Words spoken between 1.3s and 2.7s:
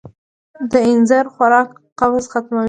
خوراک قبض ختموي.